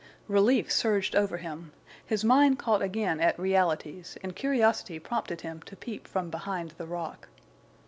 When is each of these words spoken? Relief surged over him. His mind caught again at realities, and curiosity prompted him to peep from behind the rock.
Relief 0.27 0.71
surged 0.71 1.15
over 1.15 1.37
him. 1.37 1.71
His 2.03 2.23
mind 2.23 2.57
caught 2.57 2.81
again 2.81 3.19
at 3.19 3.37
realities, 3.37 4.17
and 4.23 4.35
curiosity 4.35 4.97
prompted 4.97 5.41
him 5.41 5.61
to 5.67 5.75
peep 5.75 6.07
from 6.07 6.31
behind 6.31 6.71
the 6.79 6.87
rock. 6.87 7.27